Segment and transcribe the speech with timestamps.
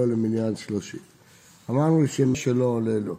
[0.00, 1.00] לא למניין שלושים.
[1.70, 3.16] אמרנו שמי שלא עולה לו,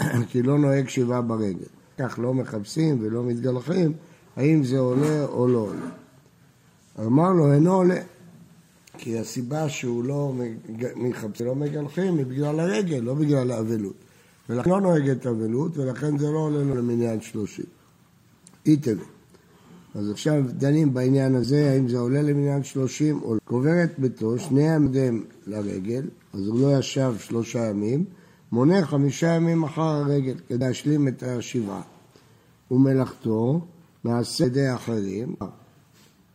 [0.30, 1.66] כי לא נוהג שבעה ברגל.
[1.98, 3.92] כך לא מחפשים ולא מתגלחים,
[4.36, 5.90] האם זה עולה או לא עולה.
[7.06, 8.00] אמרנו, אינו עולה.
[8.98, 10.32] כי הסיבה שהוא לא
[10.96, 13.94] מחפש, לא מגלחים היא בגלל הרגל, לא בגלל האבלות.
[14.48, 17.64] ולכן לא נוהגת אבלות, ולכן זה לא עולה לו למניין שלושים.
[18.66, 19.04] איתלה.
[19.94, 23.40] אז עכשיו דנים בעניין הזה, האם זה עולה למניין שלושים או לא.
[23.44, 26.02] קוברת ביתו, שני עמדים לרגל,
[26.32, 28.04] אז הוא לא ישב שלושה ימים,
[28.52, 31.82] מונה חמישה ימים אחר הרגל כדי להשלים את השבעה.
[32.70, 33.60] ומלאכתו
[34.04, 35.34] נעשה ידי אחרים.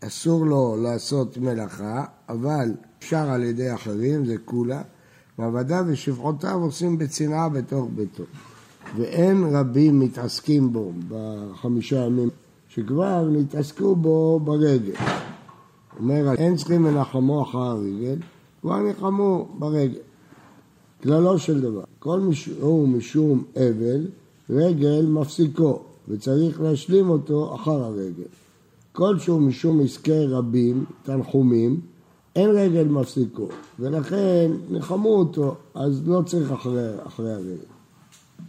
[0.01, 4.81] אסור לו לעשות מלאכה, אבל אפשר על ידי אחרים, זה כולה.
[5.39, 8.23] ועבדיו ושפחותיו עושים בצנעה בתוך ביתו.
[8.97, 12.29] ואין רבים מתעסקים בו בחמישה ימים
[12.77, 14.93] שכבר נתעסקו בו ברגל.
[15.99, 18.15] אומר, אין צריכים לנחמו אחר הרגל,
[18.61, 19.99] כבר נחמו ברגל.
[21.03, 24.07] כללו של דבר, כל משום משום אבל,
[24.49, 28.29] רגל מפסיקו, וצריך להשלים אותו אחר הרגל.
[28.91, 31.81] כל שהוא משום עסקי רבים, תנחומים,
[32.35, 33.47] אין רגל מפסיקו,
[33.79, 37.76] ולכן נחמו אותו, אז לא צריך אחרי, אחרי הרגל.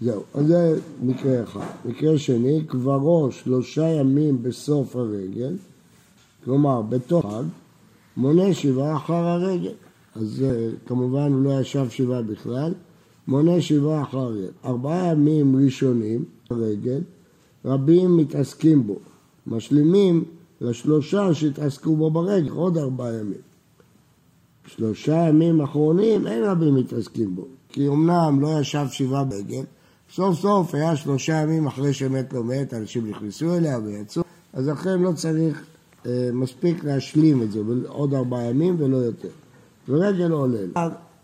[0.00, 1.66] זהו, אז זה מקרה אחד.
[1.84, 5.56] מקרה שני, קברו שלושה ימים בסוף הרגל,
[6.44, 7.42] כלומר בתוך חג,
[8.16, 9.72] מונה שבעה אחר הרגל.
[10.14, 10.44] אז
[10.86, 12.74] כמובן הוא לא ישב שבעה בכלל,
[13.26, 14.50] מונה שבעה אחר הרגל.
[14.64, 17.00] ארבעה ימים ראשונים הרגל,
[17.64, 18.96] רבים מתעסקים בו,
[19.46, 20.24] משלימים
[20.60, 23.40] לשלושה שהתעסקו בו ברגל, עוד ארבעה ימים.
[24.66, 29.62] שלושה ימים אחרונים אין רבים מתעסקים בו, כי אמנם לא ישב שבעה ברגל,
[30.10, 34.98] סוף סוף היה שלושה ימים אחרי שמת לא מת, אנשים נכנסו אליה ויצאו, אז לכן
[35.00, 35.66] לא צריך,
[36.06, 39.28] אה, מספיק להשלים את זה, עוד ארבעה ימים ולא יותר.
[39.88, 40.58] ורגל עולה.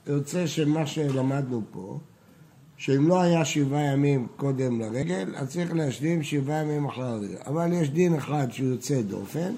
[0.07, 1.99] יוצא שמה שלמדנו פה,
[2.77, 7.37] שאם לא היה שבעה ימים קודם לרגל, אז צריך להשלים שבעה ימים אחרי הרגל.
[7.47, 9.53] אבל יש דין אחד שהוא יוצא דופן,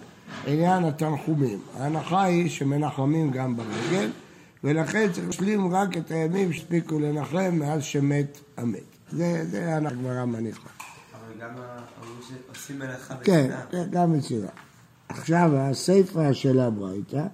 [0.46, 1.58] עניין התנחומים.
[1.78, 4.10] ההנחה היא שמנחמים גם ברגל,
[4.64, 8.95] ולכן צריך להשלים רק את הימים שהספיקו לנחם מאז שמת המת.
[9.10, 10.68] זה, זה הגמרא מניחה.
[11.12, 11.50] אבל גם
[12.48, 14.48] עושים מלאכה כן, כן, גם מצירה.
[15.08, 17.26] עכשיו, הסיפא של הברייתא,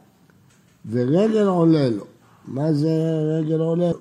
[0.90, 2.04] ורגל עולה לו.
[2.44, 2.90] מה זה
[3.38, 3.98] רגל עולה לו?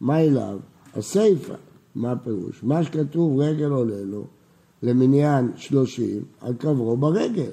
[0.00, 0.58] מה אליו?
[0.96, 1.54] הסיפא.
[1.94, 2.62] מה הפירוש?
[2.62, 4.24] מה שכתוב רגל עולה לו,
[4.82, 7.50] למניין שלושים, על קברו ברגל.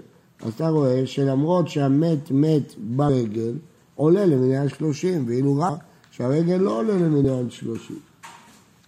[0.48, 3.54] אתה רואה שלמרות שהמת מת ברגל,
[3.96, 5.80] עולה למניין שלושים, ואילו רק
[6.12, 8.00] שהרגל לא עולה למניין שלושים.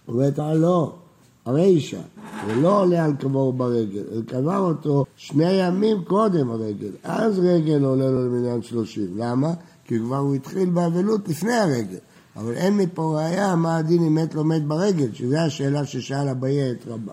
[0.08, 0.94] אומרת לה לא,
[1.44, 2.00] הרישא,
[2.46, 8.10] ולא עולה על קבור ברגל, אלא קבר אותו שני ימים קודם הרגל, אז רגל עולה
[8.10, 9.16] לו למניין שלושים.
[9.16, 9.54] למה?
[9.84, 11.98] כי כבר הוא התחיל באבלות לפני הרגל.
[12.36, 16.70] אבל אין מפה ראייה מה הדין אם מת לא מת ברגל, שזו השאלה ששאל אביי
[16.70, 17.12] את רבה.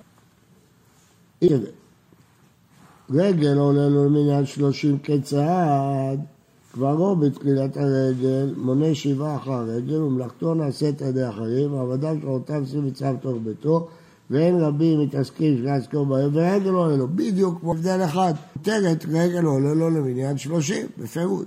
[3.10, 6.20] רגל עולה לו למניין שלושים כצעד,
[6.72, 12.86] קברו בתחילת הרגל, מונה שבעה אחר הרגל, ומלאכתו נעשית על ידי אחרים, ועבדיו שרותיו עושים
[12.86, 13.88] מצווה בתוך ביתו,
[14.30, 19.74] ואין רבים מתעסקים שנעסקו בהם, ורגל עולה לו, בדיוק כמו הבדל אחד, מותרת רגל עולה
[19.74, 21.46] לו למניין שלושים, בפירוש.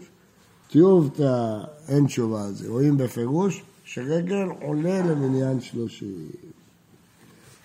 [0.71, 1.59] טיובתא
[1.89, 6.29] אין תשובה על זה, רואים בפירוש שרגל עולה למניין שלושים.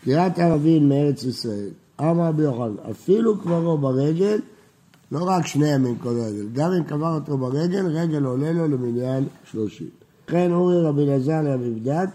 [0.03, 1.69] קריאת ערבים מארץ ישראל,
[2.01, 4.39] אמר רבי יוחנן, אפילו קברו ברגל,
[5.11, 9.27] לא רק שני ימים כל רגל, גם אם קבר אותו ברגל, רגל עולה לו למניין
[9.51, 9.89] שלושים.
[10.27, 12.09] לכן אורי רבי אלעזר לאביבדת,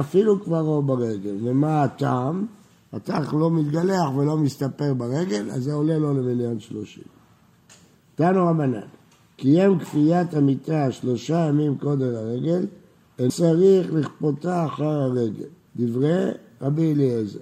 [0.00, 1.36] אפילו קברו ברגל.
[1.42, 2.46] ומה הטעם?
[2.92, 7.04] התח לא מתגלח ולא מסתפר ברגל, אז זה עולה לו למניין שלושים.
[8.14, 8.80] תנו רבנן,
[9.36, 12.66] קיים כפיית המיטה שלושה ימים קודם לרגל,
[13.18, 15.48] אין צריך לכפותה אחר הרגל.
[15.76, 16.30] דברי
[16.62, 17.38] רבי אליעזר.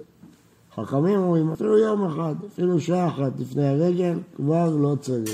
[0.75, 5.29] חכמים אומרים, אפילו יום אחד, אפילו שעה אחת לפני הרגל, כבר לא צריך.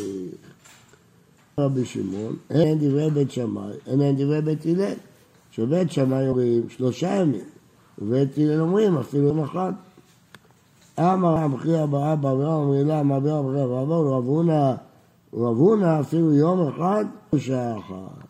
[1.59, 4.93] רבי שמעון, אין דברי בית שמאי, אין דברי בית הלל.
[5.51, 7.45] שבית שמאי אומרים שלושה ימים,
[7.99, 9.73] ובית הלל אומרים אפילו יום אחד.
[10.99, 14.73] אמר המכריע באבא ואומרים לה, מה ואבא, רב הונא,
[15.33, 18.26] רב הונא אפילו יום אחד ושעה אחת.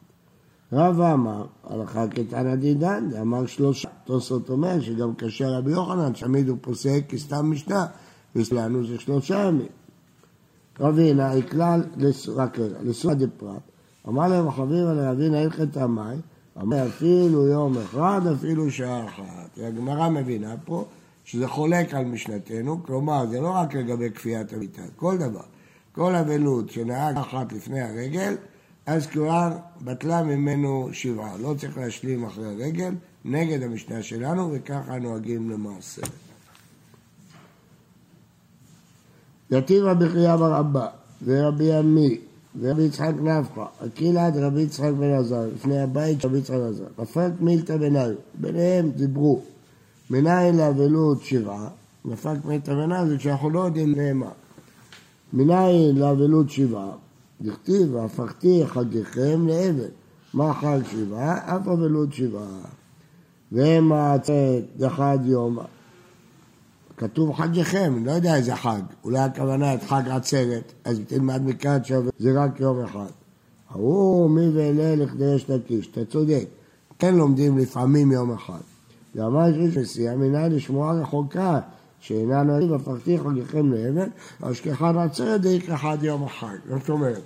[0.73, 3.89] רב אמר, הלכה כתנא דידן, אמר שלושה.
[4.03, 7.85] תוספות אומר שגם קשה רבי יוחנן, תמיד הוא פוסק כסתם משנה,
[8.35, 9.67] ואצלנו זה שלושה ימים.
[10.79, 11.83] רבינה, הכלל,
[12.35, 13.61] רק רגע, לסועה דפרט,
[14.07, 16.21] אמר להם חביבה לרבינה הלכת המים,
[16.61, 19.59] אמר אפילו יום אחד, אפילו שעה אחת.
[19.63, 20.85] הגמרא מבינה פה
[21.25, 25.43] שזה חולק על משנתנו, כלומר זה לא רק לגבי כפיית המיטה, כל דבר.
[25.91, 28.35] כל אבלות שנהג אחת לפני הרגל,
[28.87, 29.51] אז כבר
[29.81, 31.37] בטלה ממנו שבעה.
[31.37, 32.93] לא צריך להשלים אחרי הרגל,
[33.25, 36.01] נגד המשנה שלנו, וככה נוהגים למעשה.
[39.51, 40.87] יתיב רבי חייא בר אבא,
[41.25, 42.17] ורבי עמי,
[42.59, 46.85] ורבי יצחק נפחא, אקילה דרבי יצחק בן עזר, לפני הבית של רבי יצחק בן עזר,
[46.99, 49.41] נפק מילתא בניו, ביניהם דיברו,
[50.09, 51.67] מנין לאבלות שבעה,
[52.05, 54.31] נפק מילתא בניו זה כשאנחנו לא יודעים נאמר.
[55.33, 56.91] מנין לאבלות שבעה,
[57.41, 59.89] דכתיב והפכתי חגיכם לאבן,
[60.33, 61.55] מה חג שבעה?
[61.55, 62.61] אף אבלות שבעה.
[63.51, 65.59] והם העצרת דחד יום.
[66.97, 72.41] כתוב חגיכם, לא יודע איזה חג, אולי הכוונה את חג עצרת, אז תלמד מכאן שזה
[72.41, 73.11] רק יום אחד.
[73.69, 76.45] ההוא מי ואלה לכדי יש לקיש, אתה צודק,
[76.99, 78.59] כן לומדים לפעמים יום אחד.
[79.15, 79.47] ואמר
[79.81, 81.59] נשיאה מנהל לשמוע רחוקה,
[81.99, 84.09] שאינה נוהגים הפכתי חגיכם לאבן,
[84.41, 86.55] אשכחן עצרת דאיק אחד יום החג.
[86.69, 87.21] זאת אומרת,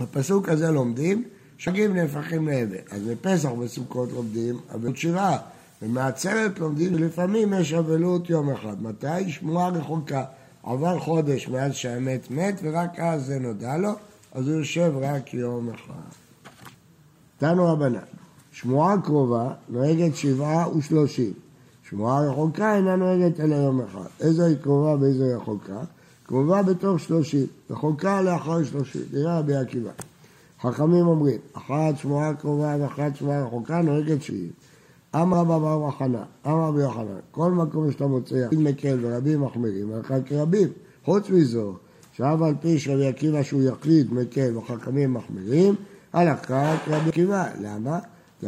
[0.00, 1.24] בפסוק הזה לומדים
[1.58, 2.82] שגים נהפכים לאבן.
[2.90, 5.38] אז בפסח וסוכות לומדים אבלות שבעה.
[5.82, 8.82] ומעצרת לומדים שלפעמים יש אבלות יום אחד.
[8.82, 9.30] מתי?
[9.30, 10.24] שמועה רחוקה.
[10.62, 13.90] עבר חודש מאז שהמת מת ורק אז זה נודע לו,
[14.32, 16.10] אז הוא יושב רק יום אחד.
[17.38, 17.98] תנו רבנן,
[18.52, 21.32] שמועה קרובה נוהגת שבעה ושלושים.
[21.92, 24.08] שמועה רחוקה אינה נוהגת אלא יום אחד.
[24.20, 25.80] איזו היא קרובה ואיזו היא רחוקה?
[26.26, 29.02] קרובה בתוך שלושים, רחוקה לאחר שלושים.
[29.12, 29.90] נראה רבי עקיבא.
[30.62, 34.50] חכמים אומרים, אחת שמועה קרובה ואחת שמועה רחוקה נוהגת שבעים.
[35.14, 39.92] אמר רבא בר מחנה, אמר רבי יוחנן, כל מקום שאתה מוצא יחיד מקל ורבים מחמירים,
[39.92, 40.68] הלכה כרבים.
[41.04, 41.74] חוץ מזו,
[42.12, 45.74] שאף על פי שרבי עקיבא שהוא יחיד מקל וחכמים מחמירים,
[46.12, 47.48] הלכה כרבי עקיבא.
[47.60, 47.98] למה?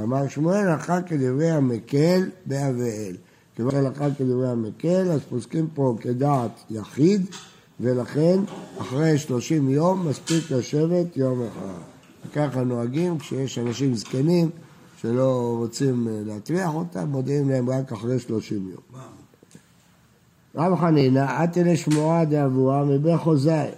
[0.03, 3.17] אמר שמואל, הלכה כדברי המקל באבאל.
[3.57, 7.27] כיוון שהלכה כדברי המקל, אז פוסקים פה כדעת יחיד,
[7.81, 8.41] ולכן
[8.79, 11.81] אחרי שלושים יום מספיק לשבת יום אחד.
[12.27, 14.51] וככה נוהגים כשיש אנשים זקנים
[14.97, 19.03] שלא רוצים אה, להטריח אותם, מודיעים להם רק אחרי שלושים יום.
[20.55, 23.69] רב חנינא, אתי לשמועה דאבוה מבית חוזאי.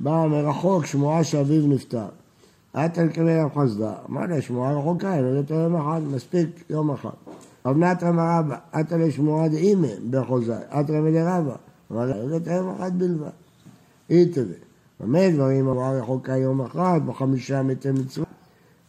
[0.00, 2.06] באה מרחוק שמועה שאביו נפטר.
[2.72, 3.94] אתא לקבל יום חסדה.
[4.10, 7.10] אמר לה, שמועה רחוקה, אין יותר יום אחד, מספיק יום אחד.
[7.66, 10.56] רב נתן רבא, אתא לשמועה דאימא בחוזאי.
[10.80, 10.92] אתא.
[11.92, 13.28] אמר לה, יותר יום אחד בלבד.
[14.10, 14.54] איתווה.
[15.00, 18.26] במה דברים אמרה רחוקה יום אחד, בחמישה מתי מצווה.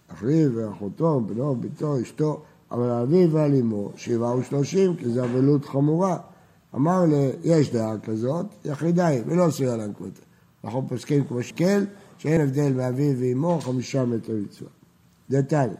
[0.07, 2.41] אחיו ואחותו, בנו, ביתו, אשתו,
[2.71, 6.17] אבל אביו ועל אמו שבעה ושלושים, כי זה אבלות חמורה.
[6.75, 10.21] אמר לי, יש דעה כזאת, יחידה היא, ולא עושה לה כמותה.
[10.63, 11.85] אנחנו פוסקים כמו שקל,
[12.17, 14.69] שאין הבדל מאביו ואמו, חמישה מטר מצווה.
[15.29, 15.75] דתניא,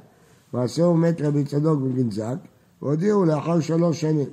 [0.53, 2.35] מעשהו מת רבי צדוק בגנזק,
[2.85, 4.29] והודיעו לאחר שלוש שנים.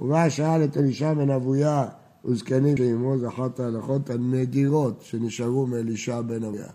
[0.00, 1.86] ובא שאל את אלישע בן אבויה
[2.24, 6.70] וזקנים שאימו, זה אחת ההלכות הנדירות שנשארו מאלישע בן אבויה.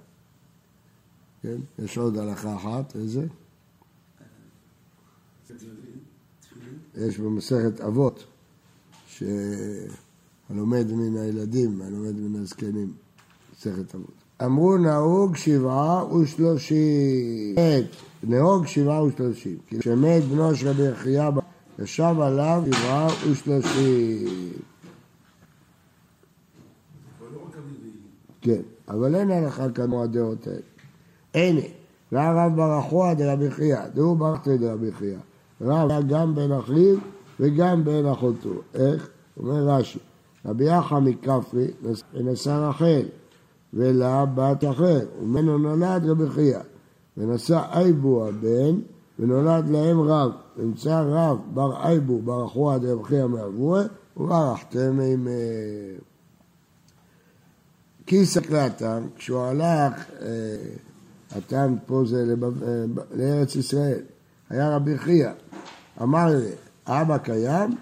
[1.41, 1.57] כן?
[1.79, 3.25] יש עוד הלכה אחת, איזה?
[6.97, 8.23] יש במסכת אבות,
[9.07, 12.93] שהלומד מן הילדים, הלומד מן הזקנים,
[13.53, 14.13] מסכת אבות.
[14.45, 17.55] אמרו נהוג שבעה ושלושים.
[18.23, 19.57] נהוג שבעה ושלושים.
[19.67, 21.21] כי כשמת בנו של רבי יחיא
[21.79, 24.51] ישב עליו שבעה ושלושים.
[28.41, 30.59] כן, אבל אין הלכה כמו הדעות האלה.
[31.33, 31.61] הנה,
[32.11, 35.17] והרב ברכוה דרבי חייא, דהו ברכתי דרבי חייא.
[35.61, 36.95] רב היה גם בן אחיו
[37.39, 38.49] וגם בן אחותו.
[38.73, 39.09] איך?
[39.39, 39.99] אומר רש"י,
[40.45, 41.67] רבי יחא מכפרי
[42.13, 43.05] ונשא רחל,
[43.73, 46.59] ולה בת אחר, וממנו נולד רבי חייא.
[47.17, 48.79] ונשא אייבו הבן,
[49.19, 50.31] ונולד להם רב.
[50.57, 53.83] נמצא רב בר אייבו בר אחוה דרבי חייא מאבוה,
[54.17, 55.27] וברכתם עם...
[58.05, 60.05] כיסא קלטם, כשהוא הלך
[61.35, 62.35] הטעם פה זה.
[62.43, 63.99] אה, לארץ ישראל.
[64.49, 65.29] היה רבי חייא,
[66.01, 66.49] אמר לי,
[66.87, 67.77] אבא קיים?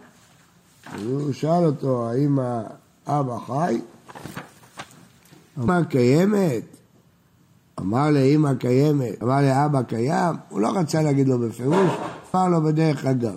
[1.05, 2.39] הוא שאל אותו, האם
[3.05, 3.81] האבא חי?
[5.59, 6.74] אמר, קיימת?
[7.79, 10.35] אמר לאמא קיימת, אמר לאבא קיים?
[10.49, 11.91] הוא לא רצה להגיד לו בפירוש,
[12.35, 13.35] אמר לו בדרך אגב.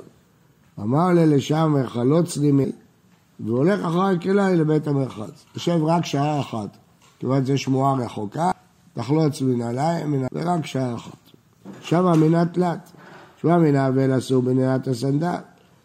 [0.81, 2.53] אמר לי לשם חלוץ לי
[3.41, 5.45] והוא הולך אחרי כלאי לבית המרחץ.
[5.55, 6.77] יושב רק שעה אחת,
[7.19, 8.51] כיוון זו שמועה רחוקה,
[8.95, 11.29] תחלוץ מן הלילה, ורק שעה אחת.
[11.81, 12.91] שמה מינה תלת.
[13.41, 15.37] שמע מינה ואין אסור בנהירת הסנדל.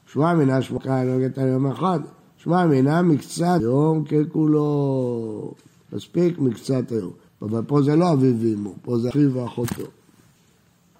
[0.05, 1.99] שמע מינה שמוקה נוגעת על יום אחד.
[2.37, 5.53] שמע מינה מקצת יום ככולו.
[5.93, 7.11] מספיק מקצת היום.
[7.43, 9.83] אבל פה זה לא אביו ואמו, פה זה אחיו ואחותו.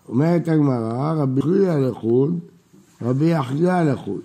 [0.09, 2.39] אומרת הגמרא, רבי חייא לחוד,
[3.01, 4.21] רבי יחיא לחוד.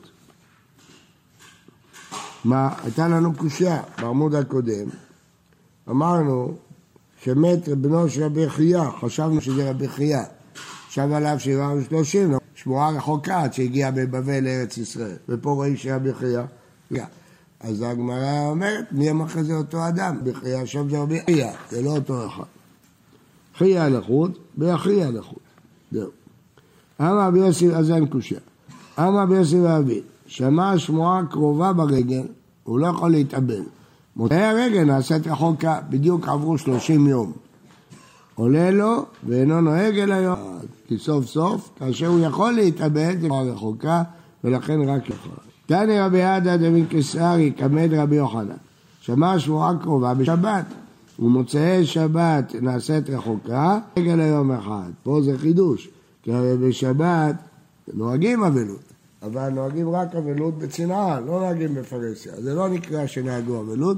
[2.44, 4.88] מה, הייתה לנו קושייה בעמוד הקודם,
[5.90, 6.54] אמרנו
[7.22, 10.22] שמת בנו של רבי חייא, חשבנו שזה רבי חייא.
[10.86, 16.42] עכשיו עליו שבעה ושלושים, שמועה רחוקה עד שהגיע בבבל לארץ ישראל, ופה רואים שרבי חייא.
[17.60, 20.16] אז הגמרא אומרת, מי אמר לך זה אותו אדם?
[20.24, 22.44] בחייא שם זה רבי חייא, זה לא אותו אחד.
[23.56, 25.38] חייא לחוד, באחייא לחוד.
[25.92, 26.10] זהו.
[27.00, 28.40] אמר רבי יוסי, אז אין קושייה.
[28.98, 32.22] אמר רבי יוסי ואבי, שמע שמועה קרובה ברגל,
[32.64, 33.62] הוא לא יכול להתאבל.
[34.16, 37.32] מוצאי הרגל נעשית רחוקה, בדיוק עברו שלושים יום.
[38.34, 40.38] עולה לו ואינו נוהג אל היום.
[40.88, 44.02] כי סוף סוף, כאשר הוא יכול להתאבד, זה כבר רחוקה,
[44.44, 45.47] ולכן רק יכול.
[45.68, 48.56] תנא רבי עדה דמין קיסרי, כמד רבי יוחנן.
[49.00, 50.64] שמע שמועה קרובה בשבת,
[51.18, 54.90] ומוצאי שבת נעשית רחוקה, רגל היום אחד.
[55.02, 55.88] פה זה חידוש,
[56.22, 57.34] כי בשבת
[57.94, 58.80] נוהגים אבלות,
[59.22, 62.32] אבל נוהגים רק אבלות בצנעה, לא נוהגים בפרהסיה.
[62.40, 63.96] זה לא נקרא שנהגו אבלות,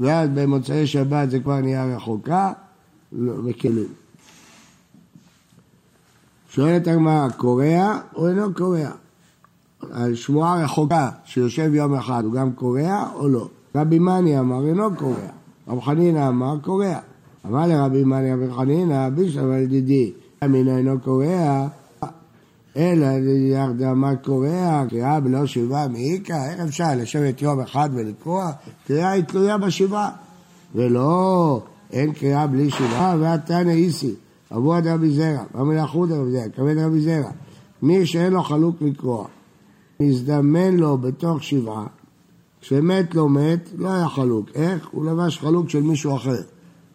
[0.00, 2.52] ואז במוצאי שבת זה כבר נהיה רחוקה,
[3.12, 3.88] לא, מקלים.
[6.50, 8.90] שואלת הגמרא, קורע או אינו קורע?
[9.92, 13.48] על שמועה רחוקה שיושב יום אחד, הוא גם קורע או לא?
[13.74, 15.28] רבי מני אמר אינו קורע,
[15.68, 16.98] רב חנינא אמר קורע.
[17.46, 20.12] אמר לרבי מני רבי חנינא, על ידידי,
[20.44, 21.68] אמינא אינו קורע,
[22.76, 23.06] אלא
[23.50, 28.50] ירדה מה קורע, קריאה בלא שבעה מעיקה, איך אפשר לשבת יום אחד ולקרוע?
[28.86, 30.10] קריאה היא תלויה בשבעה.
[30.74, 34.14] ולא, אין קריאה בלי שבעה, והתנא איסי,
[34.56, 37.30] אבו עד רבי זרע, המלאכות רבי זרע, כבד רבי זרע.
[37.82, 39.26] מי שאין לו חלוק לקרוע,
[40.02, 41.86] מזדמן לו בתוך שבעה,
[42.60, 44.48] כשמת לא מת, לא היה חלוק.
[44.54, 44.88] איך?
[44.92, 46.42] הוא לבש חלוק של מישהו אחר.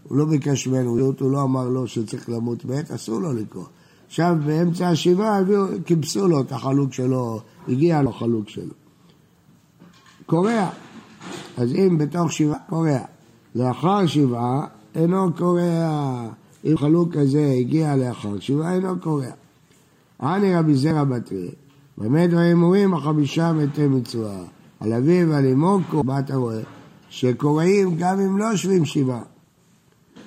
[0.04, 3.66] הוא לא ביקש ממנו, הוא לא אמר לו שצריך למות מת, אסור לו לקרוא.
[4.08, 5.40] עכשיו באמצע השבעה
[5.86, 8.74] כיבסו לו את החלוק שלו, הגיע לו חלוק שלו.
[10.26, 10.70] קורע.
[11.58, 13.00] אז אם בתוך שבעה, קורע.
[13.56, 16.30] לאחר שבעה, אינו קורע.
[16.66, 19.32] אם חלוק כזה הגיע לאחר שבעה, אינו קורע.
[20.22, 21.52] אני רבי זרע בתרי,
[22.00, 24.44] דברים אומרים החמישה מתי מצווה.
[24.80, 25.80] על אביו ועל אמו,
[26.20, 26.60] אתה רואה?
[27.10, 29.22] שקוראים גם אם לא יושבים שבעה.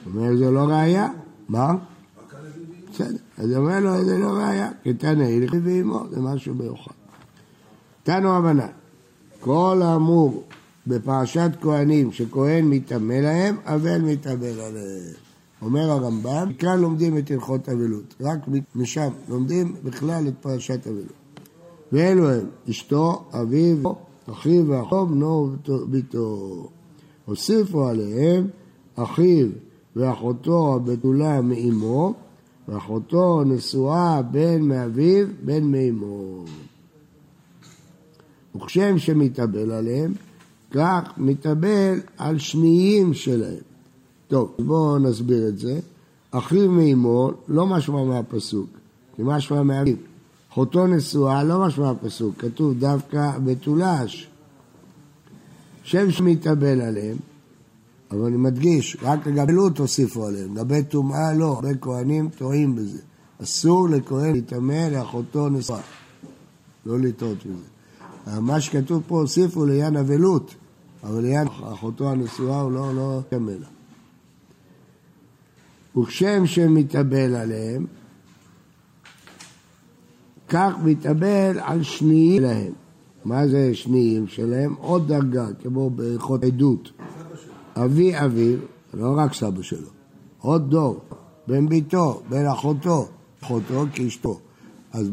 [0.06, 1.08] אומר זה לא ראייה.
[1.48, 1.74] מה?
[2.92, 3.16] בסדר.
[3.38, 6.92] אז אומר לו, זה לא ראייה, כי תנא ילכי ואימו, זה משהו מיוחד.
[8.02, 8.66] תנו הבנה,
[9.40, 10.44] כל האמור
[10.86, 15.12] בפרשת כהנים שכהן מטמא להם, אבל מטמא עליהם.
[15.62, 18.38] אומר הרמב"ם, כאן לומדים את הלכות אבלות, רק
[18.74, 21.19] משם לומדים בכלל את פרשת אבלות.
[21.92, 23.76] ואלו הם, אשתו, אביו,
[24.30, 26.68] אחיו ואחו, בנו וביתו.
[27.24, 28.46] הוסיפו עליהם
[28.96, 29.46] אחיו
[29.96, 32.14] ואחותו הבתולה מאמו,
[32.68, 36.44] ואחותו נשואה בין מאביו בין מאמו.
[38.56, 40.12] וכשם שמתאבל עליהם,
[40.70, 43.62] כך מתאבל על שניים שלהם.
[44.28, 45.80] טוב, בואו נסביר את זה.
[46.30, 48.68] אחיו מאמו לא משמע מהפסוק,
[49.16, 50.09] כי משמע מאביו.
[50.52, 54.28] אחותו נשואה לא משמע מהפסוק, כתוב דווקא בתולש.
[55.82, 57.16] שם שמתאבל עליהם,
[58.10, 62.98] אבל אני מדגיש, רק לגבי לוט הוסיפו עליהם, לגבי טומאה לא, הרבה כהנים טועים בזה.
[63.42, 65.80] אסור לכהן להיטמא לאחותו נשואה,
[66.86, 68.40] לא לטעות בזה.
[68.40, 70.54] מה שכתוב פה הוסיפו לעניין אבלות,
[71.04, 73.66] אבל לעניין אחותו הנשואה הוא לא, לא לה.
[75.96, 77.86] וכשם שמתאבל עליהם,
[80.50, 82.72] כך מתאבל על שניים שלהם.
[83.24, 84.74] מה זה שניים שלהם?
[84.78, 86.90] עוד דרגה, כמו בהלכות עדות.
[87.76, 88.58] אבי אביו,
[88.94, 89.88] לא רק סבא שלו,
[90.38, 91.00] עוד דור,
[91.48, 93.08] בן ביתו, בן אחותו,
[93.42, 94.38] אחותו כאשתו.
[94.92, 95.10] אז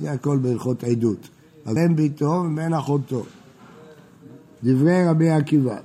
[0.00, 1.28] זה הכל בהלכות עדות.
[1.64, 3.22] אז בן ביתו ובן אחותו.
[4.64, 5.76] דברי רבי עקיבא.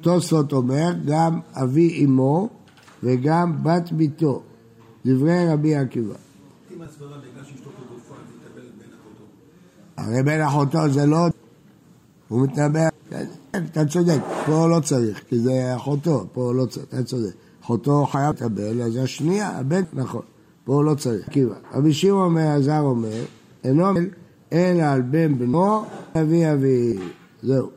[0.00, 2.48] תוספות אומר גם אבי אמו
[3.02, 4.42] וגם בת ביתו.
[5.06, 6.14] דברי רבי עקיבא.
[9.96, 11.28] הרי בן אחותו זה לא
[12.28, 12.88] הוא מתנבא,
[13.56, 17.32] אתה צודק, פה לא צריך, כי זה אחותו, פה לא צריך, אתה צודק.
[17.64, 20.22] אחותו חייב לקבל, אז השנייה, הבן, נכון,
[20.64, 21.28] פה לא צריך.
[21.28, 21.54] עקיבא.
[21.74, 23.24] רבי שמעון מעזר אומר,
[23.64, 23.84] אינו
[24.52, 25.82] אלא על בן בנו,
[26.16, 26.98] אבי אבי.
[27.42, 27.70] זהו.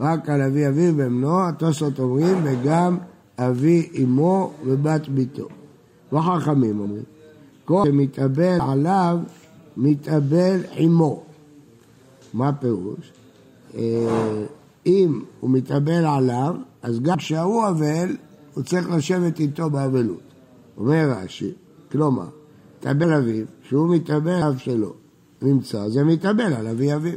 [0.00, 2.98] רק על אבי אבי ובנו, התוספות אומרים, וגם
[3.38, 5.48] אבי אמו ובת ביתו.
[6.12, 7.02] וחכמים אומרים,
[7.64, 9.18] כל שמתאבל עליו,
[9.76, 11.22] מתאבל עמו.
[12.34, 13.12] מה פירוש?
[13.74, 14.44] אה,
[14.86, 18.16] אם הוא מתאבל עליו, אז גם כשהוא אבל,
[18.54, 20.20] הוא צריך לשבת איתו באבלות.
[20.76, 21.52] אומר רש"י,
[21.92, 22.28] כלומר,
[22.78, 24.92] מתאבל אביו, כשהוא מתאבל עליו שלו,
[25.42, 27.12] נמצא, זה מתאבל על אבי אביו.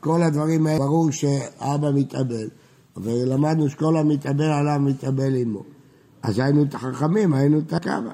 [0.00, 2.48] כל הדברים האלה, ברור שאבא מתאבל,
[2.96, 5.62] ולמדנו שכל המתאבל עליו מתאבל עמו.
[6.22, 8.12] אז היינו את החכמים, היינו את הקרא.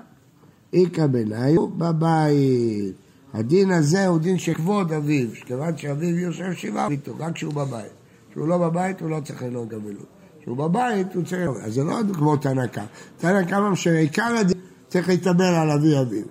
[0.73, 2.95] איכא בניו בבית.
[3.35, 7.93] הדין הזה הוא דין שכבוד אביו, שכיוון שאביו יושב שבעה איתו, רק כשהוא בבית.
[8.31, 10.07] כשהוא לא בבית הוא לא צריך לנהוג גבלות.
[10.41, 11.51] כשהוא בבית הוא צריך...
[11.63, 12.85] אז זה לא כמו תנא קמא.
[13.19, 14.59] תנא קמא שעיקר הדין
[14.89, 16.25] צריך להתאבל על אבי אביו.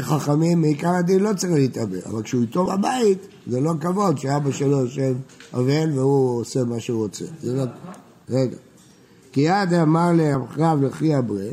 [0.00, 4.80] חכמים, מעיקר הדין לא צריך להתאבל, אבל כשהוא איתו בבית, זה לא כבוד שאבא שלו
[4.80, 5.14] יושב
[5.54, 7.24] אבל והוא עושה מה שהוא רוצה.
[7.42, 7.64] זה לא...
[8.28, 8.56] רגע.
[9.36, 11.48] כי עד אמר לרב לכי אברה,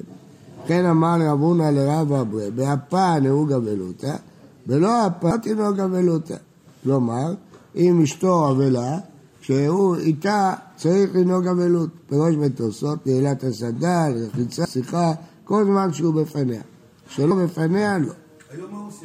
[0.68, 4.16] כן אמר לרב הונא לרב אברה, באפה נהוג אבלותא,
[4.68, 6.36] ולא אפה תנהוג אבלותא.
[6.84, 7.34] כלומר,
[7.76, 8.98] אם אשתו אבלה,
[9.42, 11.90] כשהוא איתה צריך לנהוג אבלות.
[12.10, 15.12] פירוש בתוספות, נעילת הסנדל, רחיצה, שיחה,
[15.44, 16.62] כל זמן שהוא בפניה.
[17.08, 18.14] שלא בפניה, לא.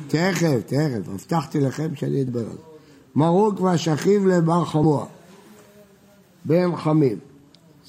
[0.08, 2.58] תכף, תכף, הבטחתי לכם שאני אדבר על זה.
[3.14, 5.06] מרוק והשכיב לבר חמוע,
[6.44, 7.18] בן חמים,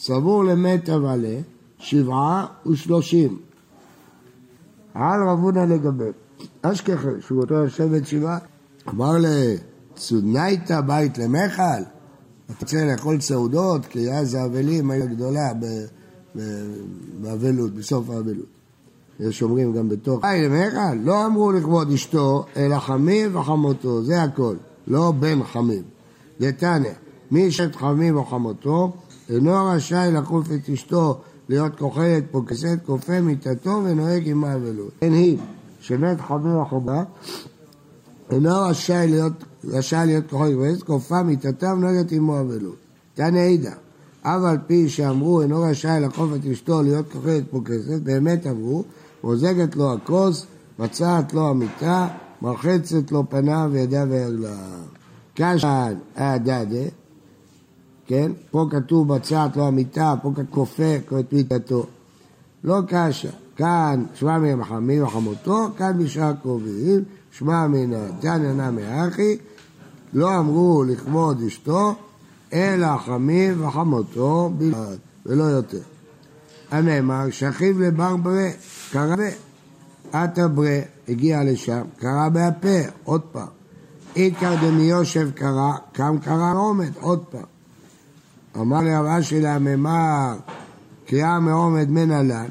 [0.01, 1.39] סבור למת אבלה,
[1.77, 3.39] שבעה ושלושים.
[4.93, 6.09] על רבונה לגבי.
[6.61, 8.37] אשכחל, שהוא אותו יושבת שבעה,
[8.89, 11.81] אמר לצודנייתא בית למיכל,
[12.45, 15.51] אתה רוצה לאכול סעודות, כי אז האבלים היו גדולה
[17.21, 18.45] באבלות, בסוף האבלות.
[19.19, 20.25] יש אומרים גם בתוך...
[20.25, 24.55] היי, למיכל, לא אמרו לכבוד אשתו, אלא חמים וחמותו, זה הכל,
[24.87, 25.83] לא בן חמים.
[26.41, 26.91] דתניא,
[27.31, 28.93] מי אשת חמים או חמותו,
[29.29, 31.19] אינו רשאי לקוף את אשתו
[31.49, 34.91] להיות כוחלת פוקסת, כופה מיתתו ונוהג עם האבלות.
[35.01, 35.37] אין היא,
[35.79, 37.03] שמת או חומה,
[38.31, 39.33] אינו רשאי להיות,
[39.65, 42.75] רשאי להיות כוחלת פוקסת, כופה מיתתו ונוהגת עמו אבלות.
[43.13, 43.71] תניא עידא,
[44.21, 48.83] אף על פי שאמרו אינו רשאי לקוף את אשתו להיות כוחלת פוקסת, באמת אמרו
[49.23, 50.45] מוזגת לו הכוס,
[50.79, 52.07] מצעת לו המיטה,
[52.41, 54.49] מרחצת לו פניו וידיו ורגליו.
[55.35, 56.79] קשן הדדה,
[58.09, 58.31] כן?
[58.51, 61.85] פה כתוב מצעת לו המיטה, פה כופה את מיטתו.
[62.63, 69.37] לא קשה, כאן שמע מן החמים וחמותו, כאן בשאר קרובים, שמע מן התניא נמי אחי,
[70.13, 71.95] לא אמרו לכבוד אשתו,
[72.53, 75.81] אלא חמים וחמותו בלבד, ולא יותר.
[76.71, 78.49] הנאמר, שכיב לבר ברה,
[78.91, 79.19] קרא ב...
[80.11, 83.47] עטה ברה, הגיע לשם, קרא בהפה, עוד פעם.
[84.15, 87.58] איתקר דמיושב קרא, קם קרא עומד, עוד פעם.
[88.59, 90.35] אמר לי רב אשי להממר,
[91.05, 92.47] קריאה מעומד מנהלן,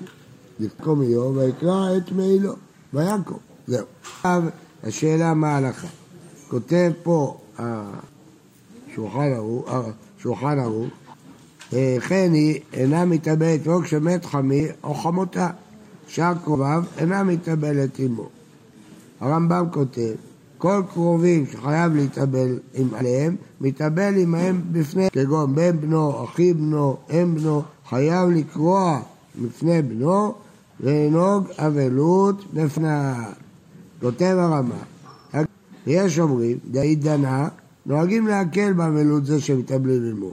[0.60, 2.52] לקומיו, ויקרא את מעילו,
[2.94, 3.38] ויקום.
[3.66, 3.86] זהו.
[4.02, 4.42] עכשיו,
[4.84, 5.86] השאלה מה ההלכה.
[6.48, 7.38] כותב פה
[8.88, 10.90] השולחן ערוך,
[11.72, 15.50] וכן היא אינה מתאבלת לא כשמת חמי או חמותה.
[16.08, 18.28] שאר קרוביו אינה מתאבלת עמו.
[19.20, 20.14] הרמב"ם כותב,
[20.58, 22.58] כל קרובים שחייב להתאבל
[22.96, 29.00] עליהם, מתאבל עמהם בפני, כגון בן בנו, אחי בנו, אם בנו, חייב לקרוע
[29.42, 30.34] בפני בנו
[30.80, 33.14] ולנהוג אבלות בפניו.
[34.00, 34.76] כותב הרמב"ם,
[35.86, 37.48] יש אומרים, דאית דנה,
[37.86, 40.32] נוהגים להקל באבלות זה שמתאבלים עמו.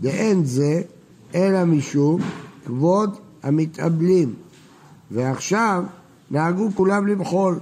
[0.00, 0.82] ואין זה
[1.34, 2.20] אלא משום
[2.66, 4.34] כבוד המתאבלים.
[5.10, 5.84] ועכשיו
[6.30, 7.58] נהגו כולם למחול.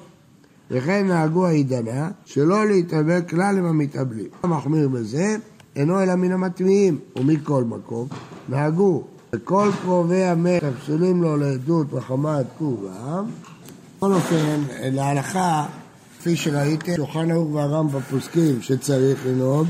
[0.70, 4.26] וכן נהגו העידנה שלא להתאבל כלל עם המתאבלים.
[4.42, 5.37] המחמיר בזה?
[5.76, 8.09] אינו אלא מן המטמיעים, ומכל מקום
[8.48, 9.02] נהגו.
[9.33, 13.24] וכל קרובי המת הפסולים לו לעדות וחמת קורבם.
[13.96, 15.66] בכל אופן, להלכה,
[16.18, 19.66] כפי שראיתם, שולחן ערוך והרמב"ם פוסקים שצריך לנהוג,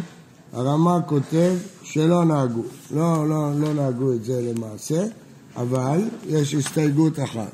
[0.52, 2.62] הרמ"א כותב שלא נהגו,
[2.94, 5.04] לא, לא, לא נהגו את זה למעשה,
[5.56, 7.52] אבל יש הסתייגות אחת,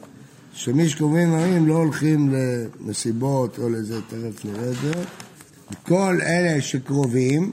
[0.55, 4.93] שמי שקוראים דברים לא הולכים למסיבות או לזה, תכף נראה את זה.
[5.83, 7.53] כל אלה שקרובים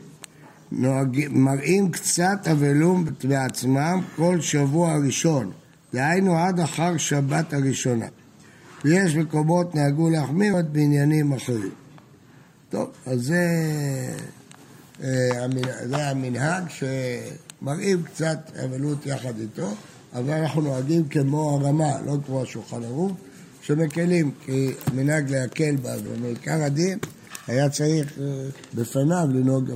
[0.71, 5.51] נוהג, מראים קצת אבלום בעצמם כל שבוע ראשון,
[5.93, 8.05] דהיינו עד אחר שבת הראשונה.
[8.85, 11.71] ויש מקומות נהגו להחמיר עוד בעניינים אחרים.
[12.69, 13.45] טוב, אז זה...
[15.03, 15.47] אה,
[15.85, 19.73] זה המנהג שמראים קצת אבלות יחד איתו,
[20.13, 23.11] אבל אנחנו נוהגים כמו הרמה, לא כמו השולחן ערוך,
[23.61, 26.99] שמקלים, כי מנהג להקל בה, ומעיקר הדין
[27.47, 28.25] היה צריך אה,
[28.73, 29.71] בפניו לנהוג